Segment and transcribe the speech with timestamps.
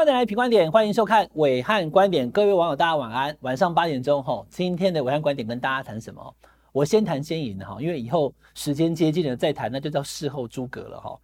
[0.00, 2.30] 观点来评观点，欢迎收看伟汉观点。
[2.30, 3.36] 各位网友，大家晚安。
[3.40, 6.34] 晚上八点钟，哈，今天的伟汉观点跟大家谈什么？
[6.72, 11.18] 我先谈先赢哈，因为以后时间接近了再谈，那就叫事后诸葛了哈。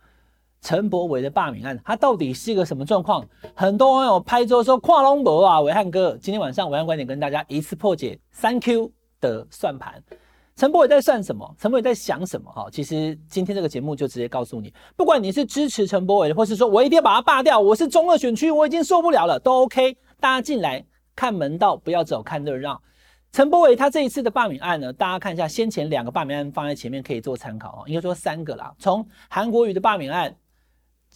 [0.61, 3.27] 陈柏伟的罢免案，它到底是一个什么状况？
[3.55, 10.03] 很多网友拍桌说跨龙博啊，暐瀚哥，今天晚上伟汉观点跟大家一次破解三 Q 的算盘。
[10.57, 11.55] 陈柏伟在算什么？
[11.61, 12.51] 陈柏伟在想什么？
[12.51, 19.99] 哈，其实今天这个节目就直接告诉你，不管你是支持陈柏伟的，或是说我一定要把他罢掉，我是中二选区，我已经受不了了，都 OK。
[20.19, 20.83] 大家进来
[21.15, 22.81] 看门道，不要走看热闹。
[23.33, 30.35] 陈柏伟他这一次的罢免案呢，大家看一下，先前两个罢免案放在前面可以做参考啊，应该说三个啦，从韩国瑜的罢免案，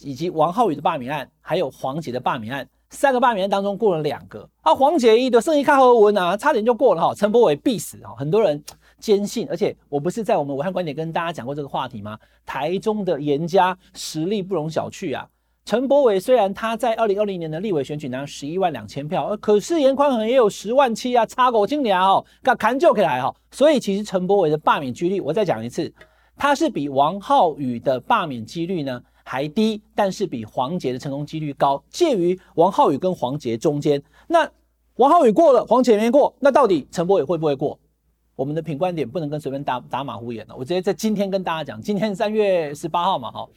[0.01, 8.63] 以及王浩宇的罢免案，还有黄捷的罢免案，三个罢免案当中过了两个啊，黄捷一的剩一看和文啊，差点就过了哈，陈柏伟必死哈，很多人。
[9.01, 12.17] 坚信，而且我不是在我们武汉观点跟大家讲过这个话题吗？
[12.45, 15.27] 台中的颜家实力不容小觑啊！
[15.65, 23.33] 陈柏伟虽然他在二零二零年的立委选举拿十一万两千票，可是严宽恒也有十万七啊，差狗精鸟哦，敢砍就可以来哈！
[23.51, 25.93] 所以其实陈柏伟的罢免几率，我再讲一次，
[26.35, 34.01] 他是比王浩宇的罢免几率呢还低，但是比黄杰的成功几率高，介于王浩宇跟黄杰中间。
[34.27, 34.49] 那
[34.95, 37.79] 王浩宇过了，黄杰没过，那到底陈柏惟会不会过？
[38.41, 43.47] 我们的品观点不能跟随便打打马虎眼了，我直接在今天跟大家讲，今天三月十八号嘛，哈，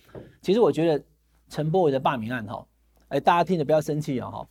[0.43, 1.03] 其实我觉得
[1.49, 2.67] 陈柏伟的罢免案，哈，
[3.09, 4.47] 哎，大家听着不要生气啊，哈，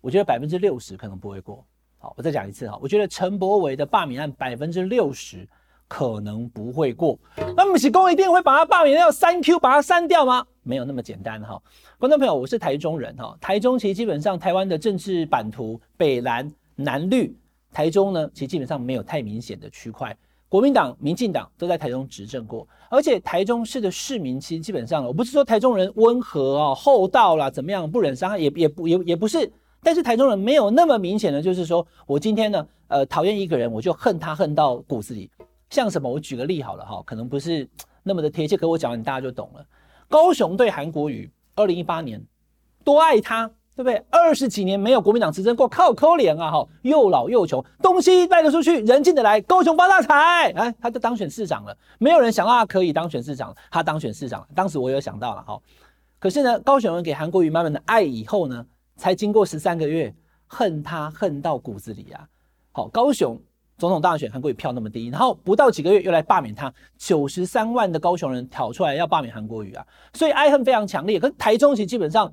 [0.00, 1.64] 我觉得百分之六十可能不会过，
[1.98, 5.48] 好，我再讲一次哈，我觉得陈柏伟的罢免案百分之六十
[5.86, 7.16] 可能不会过，
[7.56, 10.44] 那么喜公一定会把他罢免掉三 Q 把他删掉吗？
[10.64, 11.62] 没有那么简单哈，
[12.00, 17.32] 观众朋友，我是台中人哈，台中其实基本上台湾的政治版图北蓝南绿。
[17.72, 20.16] 台中呢，其实基本上没有太明显的区块，
[20.48, 29.50] 国民党、民进党都在台中执政过，而且台中市的市民其实基本上，我不是说台中人温和啊、厚道啦，怎么样不忍伤害，也也不也也不是，
[29.82, 35.30] 但是台中人没有那么明显的，就是说我今天呢，呃，讨厌一个人，我就恨他恨到骨子里。
[35.70, 36.06] 像什么？
[36.06, 37.66] 我举个例好了哈，可能不是
[38.02, 39.66] 那么的贴切，可我讲完大家就懂了。
[40.06, 42.22] 高雄对韩国瑜，二零一八年
[42.84, 43.50] 多爱他。
[43.74, 44.04] 对不对？
[44.10, 46.50] 二十几年没有国民党执政过，靠抠脸啊！
[46.50, 50.52] 哈，又老又穷，东西卖得出去，人进得来，高雄发大财！
[50.52, 51.74] 哎，他就当选市长了。
[51.98, 54.48] 没有人想到他可以当选市长，他当选市长了。
[54.54, 55.58] 当时我有想到了哈，
[56.18, 58.66] 可是呢，高雄人给韩国瑜满满的爱以后呢，
[58.96, 60.14] 才经过十三个月，
[60.46, 62.28] 恨他恨到骨子里啊！
[62.72, 63.40] 好，高雄
[63.78, 71.18] 总统大选，韩国瑜票那么低，然后不到几个月又来罢免他，九十三万的高雄人挑出来要罢免韩国瑜啊，所以爱恨非常强烈。
[71.18, 72.30] 可是台中其实基本上。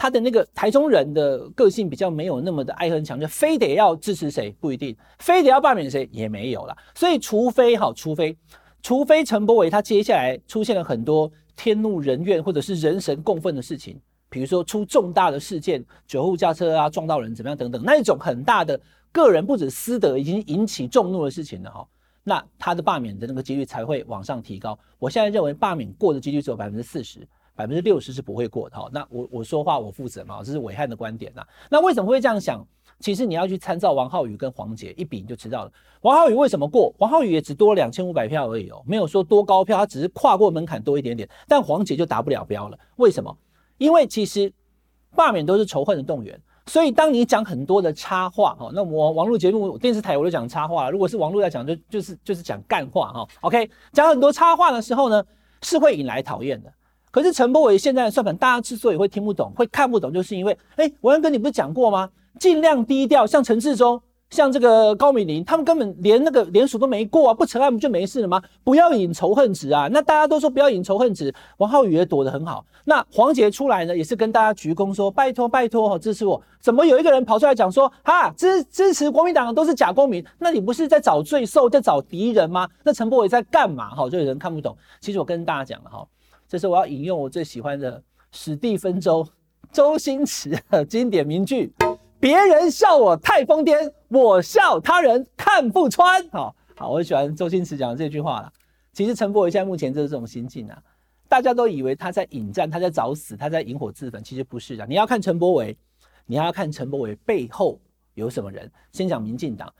[0.00, 6.74] 他的那个台中人的个性比较没有那么的爱恨强，就非得要支持谁不一定，非得要罢免谁也没有了。
[6.94, 8.34] 所以除非哈，除非
[8.80, 14.00] 除非陈柏伟他接下来出现了很多天怒人怨或者是人神共愤的事情，
[14.30, 18.80] 比如说出重大的事件，酒后驾车啊撞到人怎么样等等，那一种很大的
[19.12, 21.86] 个人不止私德已经引起众怒的事情了哈，
[22.24, 24.78] 那他的罢免的那个几率才会往上提高。
[24.98, 27.28] 我现在认为罢免过的几率只有百分之四十。
[27.60, 31.46] 百分之六十是不会过的哈，那我我说话我负责嘛，这是伟汉的观点呐。
[31.68, 32.66] 那为什么会这样想？
[33.00, 35.72] 其实你要去参照王浩宇跟黄杰一比，你就知道了。
[36.00, 36.90] 王浩宇为什么过？
[36.96, 41.28] 王浩宇也只多两千五百票而已哦，没有说多高票，他只是跨过门槛多一点点。
[41.46, 43.36] 但黄杰就达不了标了，为什么？
[43.76, 44.50] 因为其实
[45.14, 53.28] 罢免都是仇恨的动员，所以当你讲很多的插话哈，那我网络节目、电视台我都讲插话，如果是网络来讲，就就是就是讲干话哈。
[53.42, 55.22] OK，讲很多插话的时候呢，
[55.62, 56.70] 是会引来讨厌的。
[57.10, 62.08] 可是陈柏伟现在的算盘，大家之所以会听不懂、会看不懂，就是因为，哎，暐瀚哥你不是讲过吗？
[62.38, 64.00] 尽量低调，像陈志忠、
[64.30, 68.40] 像这个高敏玲，他们根本连那个联署都没过啊，不成案不就没事了吗？
[68.62, 69.88] 不要引仇恨值啊！
[69.90, 72.64] 那大家都说不要引仇恨值，王浩宇也躲得很好。
[72.84, 76.40] 那黄杰出来呢，也是跟大家鞠躬说，拜托拜托哈，支持我。
[76.60, 80.24] 怎么有一个人跑出来讲说，哈支支持国民党的都是假公民？
[80.38, 82.68] 那你不是在找罪受，在找敌人吗？
[82.84, 83.90] 那陈柏伟在干嘛？
[83.90, 84.76] 哈，就有人看不懂。
[85.00, 86.06] 其实我跟大家讲了哈。
[86.50, 88.02] 这是我要引用我最喜欢的
[88.32, 89.24] 史蒂芬周
[89.70, 91.72] 周星驰的经典名句：
[92.18, 96.28] 别人笑我太疯癫，我笑他人看不穿。
[96.30, 98.52] 好好，我喜欢周星驰讲的这句话了。
[98.92, 100.82] 其实陈柏惟现在目前就是这种心境啊，
[101.28, 104.84] 大家都以为他在引战，他在找死，他在引火自焚，其实不是的。
[104.88, 105.78] 你要看陈柏惟，
[106.26, 107.78] 你要看陈柏惟背后
[108.14, 108.68] 有什么人。
[108.90, 109.72] 先讲民进党。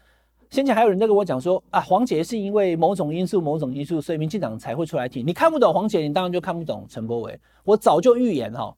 [0.50, 5.25] 先前还有人在跟我讲说啊，黄杰是因为某种因素、某种因素，所以民进党才会出来挺。
[5.25, 7.38] 你看不懂黄杰，你当然就看不懂陈柏惟。
[7.62, 8.75] 我早就预言哈，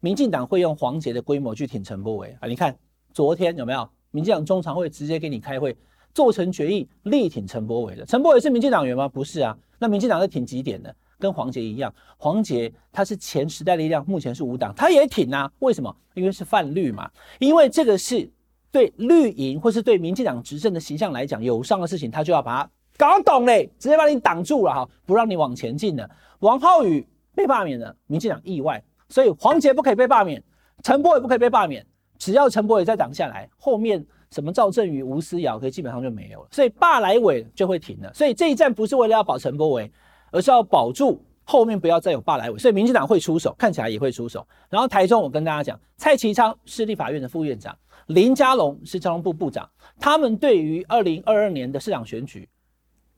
[0.00, 2.48] 民进党会用黄杰的规模去挺陈柏惟啊。
[2.48, 2.76] 你看
[3.12, 3.88] 昨天有没有？
[4.10, 5.76] 民进党中常会直接给你开会，
[6.12, 8.04] 做成决议力挺陈柏惟的。
[8.04, 9.08] 陈柏惟是民进党员吗？
[9.08, 9.56] 不是啊。
[9.78, 10.92] 那民进党是挺几点的？
[11.20, 15.48] 跟黄杰一样，黄杰他是前时代力量，目前是无党，他也挺啊。
[15.60, 15.96] 为什么？
[16.14, 17.08] 因为是泛绿嘛，
[17.38, 18.28] 因为这个是
[18.72, 26.10] 对绿营或是对民进党执政的形象来讲有伤的事情，他就要把它搞懂嘞，直接把你挡住了哈，不让你往前进了。
[26.40, 30.42] 王浩宇被罢免了，民进党意外，所以黄捷不可以被罢免，
[30.82, 31.86] 陈柏惟不可以被罢免，
[32.18, 34.04] 只要陈柏惟再挡下来，后面。
[34.32, 38.10] 什么赵正宇、吴思瑶，可以基本上就没有了，所以罢来委就会停了。
[38.14, 39.92] 所以这一战不是为了要保陈柏惟，
[40.30, 42.58] 而是要保住后面不要再有罢来委。
[42.58, 44.46] 所以民进党会出手，看起来也会出手。
[44.68, 49.68] 然后台中，我跟大家讲，蔡其昌是立法院的副院长，林佳龙是交通部部长，
[49.98, 52.48] 他们对于二零二二年的市长选举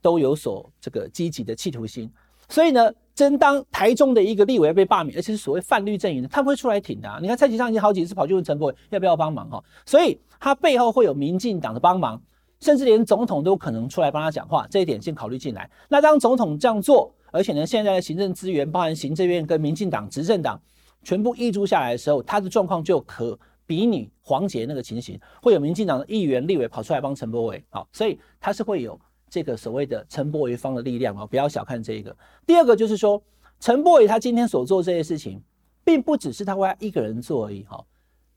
[0.01, 2.11] 都有所这个积极的企图心。
[2.47, 7.17] 所以呢，真当台中的一个立委被罢免，而且是所谓泛绿阵营的，他们会出来挺的啊。
[7.19, 12.21] 你看蔡其昌已经好几次跑去问陈柏惟要不要帮忙哈，所以他背后会有民进党的帮忙，
[12.59, 15.67] 甚至连总统都可能出来帮他讲话，这一点先考虑进来。
[15.89, 20.57] 那当总统这样做，而且呢，现在的行政资源，包含行政院跟民进党执政党
[21.03, 28.99] 全部挹注下来的时候，他的状况就可比拟黄杰那个情形，会有民进党的议员、立委跑出来帮陈柏伟，好，所以他是会有。
[29.27, 32.15] 这个所谓的陈柏伟方的力量啊，不要小看这个。
[32.45, 33.21] 第二个就是说，
[33.59, 35.41] 陈柏伟他今天所做这些事情，
[35.83, 37.83] 并不只是他为他一个人做而已哈。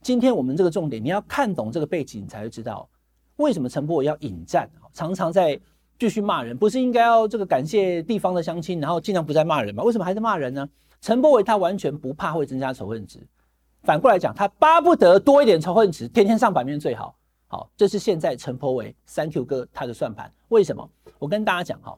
[0.03, 2.89] 今天我们这个重点，你要看懂这个背景，你才会知道
[3.37, 5.61] 为什么陈柏伟要引战，常常在
[5.99, 6.57] 继续骂人。
[6.57, 9.83] 不是应该要这个感谢地方的乡亲，然后尽量不再骂人吗？
[9.83, 10.69] 为什么还在骂人呢？
[11.01, 13.25] 陈柏伟他完全不怕会增加仇恨值，
[13.83, 17.17] 反过来讲，他巴不得多一点仇恨值，天天上版面最好。
[17.47, 20.31] 好，这是现在陈柏惟三 Q 哥他的算盘。
[20.49, 20.91] 为什么？
[21.19, 21.97] 我跟大家讲哈，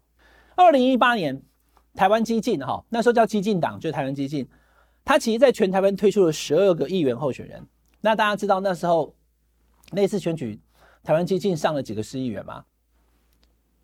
[0.55, 1.43] 二零一八年
[1.95, 4.47] 台湾激进哈，那时候叫激进党，就是台湾激进，
[5.05, 7.67] 他其实在全台湾推出了十二个议员候选人。
[8.01, 9.15] 那大家知道那时候
[9.91, 10.61] 那次选举，
[11.03, 12.63] 台湾激进上了几个市议员吗？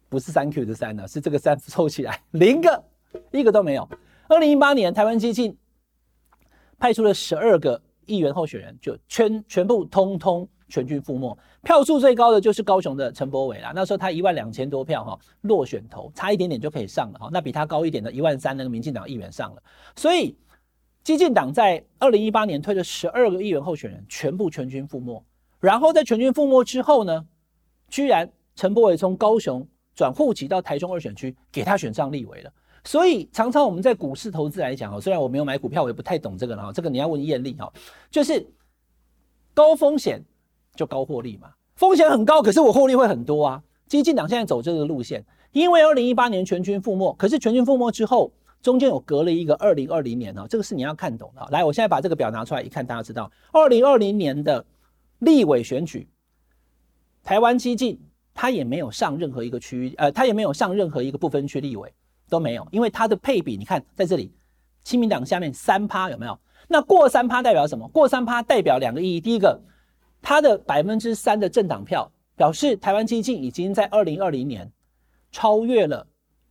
[0.09, 2.85] 不是三 Q 的三呢，是这个三 凑起来零个，
[3.33, 3.89] 一个都没有。
[4.29, 5.57] 二零一八年台湾基进
[6.79, 10.49] 派出了十二个议员候选人，就全全部通通。
[10.69, 13.71] 全军覆没，票数最高的就是高雄的陈柏伟啦。
[13.73, 17.31] 那时候他一万两千多票哈，落选头，差一点点就可以上了哈。
[17.33, 19.63] 那比他高一点的一万三那个民进党议员上了。
[19.95, 20.37] 所以
[21.05, 25.25] 基进党在二零一八年推了十二个议员候选人，全部全军覆没。
[25.61, 27.25] 然后在全军覆没之后呢，
[27.89, 29.65] 居然陈柏伟从高雄
[29.97, 32.53] 转户籍到台中二选区，给他选上立委了。
[32.85, 36.71] 所以常常我们在股市投资来讲，虽然我没有买股票，我也不太懂这个哈。
[36.73, 37.73] 这个你要问艳丽哈，
[38.09, 38.47] 就是
[39.53, 40.23] 高风险。
[40.77, 43.63] 就高获利嘛，风险很高，可是我获利会很多啊。
[43.89, 51.49] 基进党现在走这个路线，因为二零一八年全军覆没，可是全军覆没之后，中间有隔了一个二零二零年啊，这个是你要看懂的。
[51.51, 54.63] 来，我现在把这个表拿出来一看，大家知道，二零二零年的
[55.21, 56.07] 立委选举，
[57.23, 57.99] 台湾基进
[58.37, 61.93] 他也没有上任何一个区域，呃，他也没有上任何一个不分区立委
[62.29, 64.33] 都没有，因为他的配比，你看在这里，
[64.85, 66.39] 亲民党下面三趴有没有？
[66.69, 67.89] 那过三趴代表什么？
[67.89, 69.61] 过三趴代表两个意义，第一个。
[70.23, 74.69] 他的百分之三的政党票表示，台湾基进已经在二零二零年
[75.31, 76.05] 超越了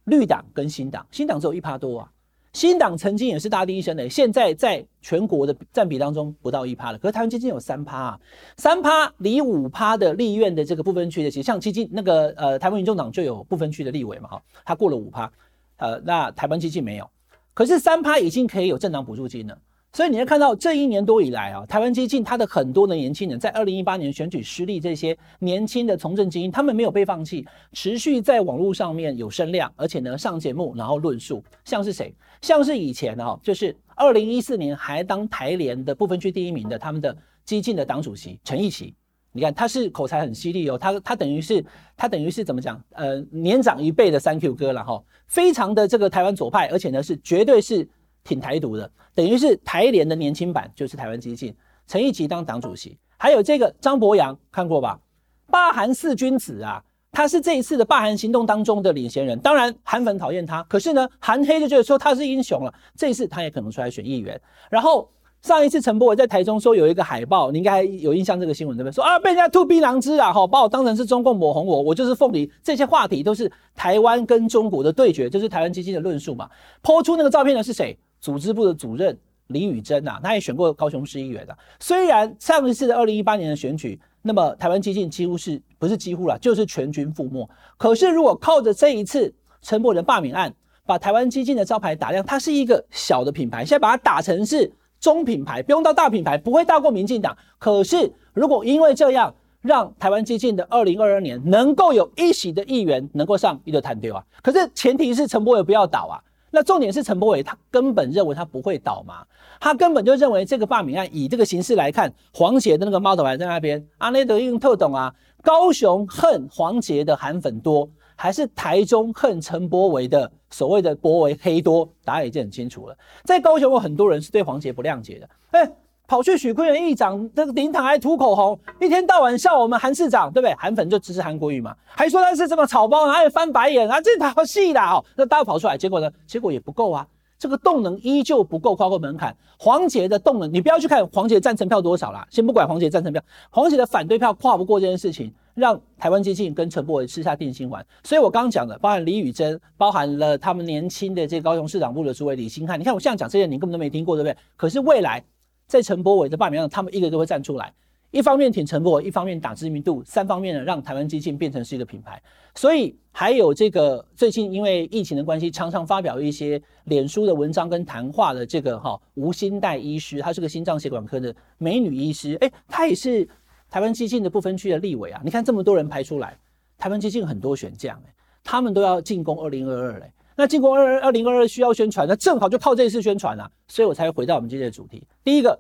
[0.06, 2.12] 绿党跟新党，新党只有一趴多啊。
[2.56, 6.98] 新党曾经也是大地一生的，现在在全国的占比当中不到一趴了。
[6.98, 8.20] 可是台湾基金有三趴啊，
[8.56, 15.30] 三趴离五趴的立院的这个不分区的，其实像基金那个呃台湾民众党就有不分区的立委嘛哈，他过了五趴，
[15.76, 17.06] 呃，那台湾基金没有，
[17.54, 19.58] 可是三趴已经可以有政党补助金了。
[19.96, 32.14] 所以你会看到这一年多以来啊，台湾激进他的很多的年轻人，在二零一八年选举失利，这些年轻的从政精英，他们没有被放弃，持续在网络上面有声量，而且呢上节目，然后论述，像是谁？
[32.42, 38.94] 像是以前啊，就是二零一四年还当台联的部分区第一名的他们的激进的党主席陈义奇，
[39.32, 41.64] 你看他是口才很犀利哦，他他等于是
[41.96, 42.84] 他等于是怎么讲？
[42.92, 47.88] 呃，年长一辈的三 Q 哥了哈，非常的这个台湾左派，而且呢是绝对是。
[48.26, 51.56] 挺台独的，等于是台联的年轻版，就是台湾基进，
[51.88, 55.00] 陈义奇当党主席，还有这个张博洋看过吧？
[55.48, 59.40] 罢韩四君子啊，他是这一次的罢韩行动当中的领衔人。
[59.40, 64.42] 当然韩粉讨厌他，可是呢韩黑就觉得说他是英雄了，这一次他也可能出来选议员。
[64.72, 65.08] 然后
[65.44, 68.96] 上一次陈柏惟在台中说有一个海报，你应该有印象这个新闻对不对？
[68.96, 76.50] 说啊被人家吐槟榔汁啊，哈把我当成是中共抹红我，我就是凤梨，这些话题都是台湾跟中国的对决，就是台湾基进的论述嘛。
[76.82, 77.96] 抛出那个照片的是谁？
[78.26, 79.16] 组织部的主任
[79.50, 81.56] 李宇珍呐，他也选过高雄市议员的。
[81.80, 87.48] 虽然上一次的二零一八年的选举，那么台湾基进几乎是不是几乎了，就是全军覆没。
[87.78, 90.52] 可是如果靠着这一次陈柏惟罢免案，
[90.88, 97.38] 把台湾基进的招牌打亮，它是一个小的品牌，现在把它打成是中品牌，不用到大品牌，不会大过民进党。
[97.60, 104.26] 可是如果因为这样，让台湾基进的二零二二年能够有一席的议员能够上，一个谈丢啊。
[104.42, 106.18] 可是前提是陈柏惟不要倒啊。
[106.56, 109.26] 那重点是陈柏伟他根本认为他不会倒嘛，
[109.60, 121.92] 他根本就认为这个罢免案以这个形式来看，黄杰的那个猫头牌在那边，阿内德用特懂啊，高雄恨黄杰的韩粉多，还是台中恨陈柏伟的所谓的柏伟黑多？
[122.06, 125.70] 答案已经很清楚了，在高雄有很多人是对黄杰不谅解的，哎。
[126.08, 130.54] 跑去许坤元议长这个灵堂还涂口红，一天到晚笑我们韩市长，对不对？
[130.56, 135.04] 韩粉就支持韩国语嘛，还说他是什么草包，哪有翻白眼啊，这套戏的哦。
[135.16, 136.10] 那大家跑出来，结果呢？
[136.28, 137.08] 结果也不够啊，
[137.40, 139.36] 这个动能依旧不够跨过门槛。
[139.58, 147.84] 黄杰的动能，你不要去看黄杰赞成票多少啦，先不管黄杰赞成票，黄杰的反对票跨不过这件事情，让台湾基进跟陈柏惟吃下定心丸。
[148.04, 154.38] 所以我刚刚讲的，包含李宇珍，包含了他们年轻的这个高雄市长部的诸位李兴汉，你看我现在讲这些，你根本都没听过，对不对？
[154.56, 155.24] 可是未来。
[155.68, 157.74] 在陈柏伟的罢免上，他们一个都会站出来，
[158.12, 162.22] 一方面挺陈柏伟，一方面打知名度，三方面呢让台湾基进变成是一个品牌。
[162.54, 173.28] 所以还有这个最近因为疫情的关系，常常发表一些脸书的文章跟谈话的这个哈吴欣岱医师，她是个心脏血管科的美女医师，诶，她也是
[173.70, 175.22] 台湾基进的不分区的立委啊。
[175.26, 176.38] 你看这么多人排出来，
[176.78, 180.12] 台湾基进很多选将诶，他们都要进攻二零二二嘞。
[180.36, 185.02] 那经过二二零二二需要宣传，那正好就靠这一次宣传啊，所以我才回到我们今天的主题。
[185.24, 185.58] 第一个，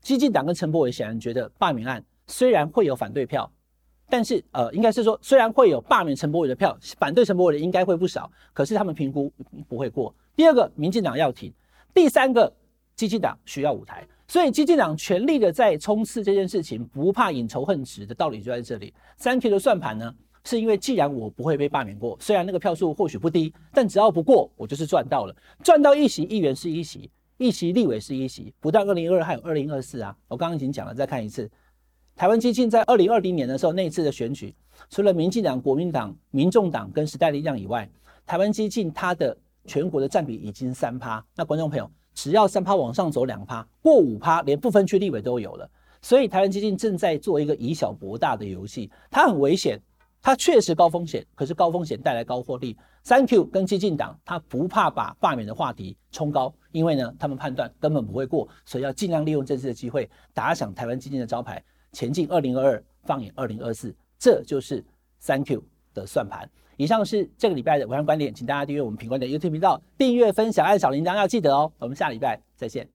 [0.00, 3.50] 激进党跟陈柏伟显然觉得罢免案虽然会有反对票，
[4.08, 9.30] 但是呃，应该是说虽然会有罢免陈柏伟的票，反对陈柏伟的应该会不少，可是他们评估
[9.68, 10.14] 不会过。
[10.34, 11.52] 第二个，民进党要停；
[11.92, 12.50] 第三个，
[12.96, 18.94] 激进党需要舞台，所以激进党全力的在冲刺这件事情，不怕引仇恨值的道理就在这里。
[19.18, 20.14] 三 K 的算盘呢？
[20.44, 25.34] 是因为既然我不会被罢免过，虽然那个票数或许不低，但只要不过，我就是赚到了。
[25.62, 30.14] 赚到一席议员是一席，一席立委是一席，不但二零二二还有二零二四啊！
[30.28, 31.50] 我刚刚已经讲了，再看一次。
[32.14, 34.54] 台湾基进在二零二零年的时候那一次的选举，
[34.90, 37.88] 除了民进党、国民党、民众党跟时代力量以外，
[38.26, 41.24] 台湾基进它的全国的占比已经三趴。
[41.34, 45.68] 那观众朋友，只要三趴往上走两趴，过五趴，连不分区立委都有了。
[46.02, 49.80] 所以台湾基进正在做一个以小博大的游戏，它很危险。
[50.24, 52.74] 它确实高风险，可是高风险带来高获利。
[53.02, 61.62] 三 Q 跟激进党，他不怕把罢免的话题冲高，因为呢，他们判断根本不会过，所以要尽量利用这次的机会打响台湾基进的招牌，
[61.92, 64.82] 前进二零二二，放眼二零二四，这就是
[65.18, 65.62] 三 Q
[65.92, 66.48] 的算盘。
[66.78, 71.70] 以上是这个礼拜的暐瀚观点，请大家订阅我们品观的 YouTube 频道，订阅、分享、按小铃铛，要记得哦。
[71.78, 72.93] 我们下礼拜再见。